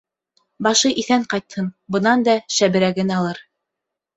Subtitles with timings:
[0.67, 1.67] —Башы иҫән ҡайтһын,
[1.97, 3.45] бынан да шәберәген алыр!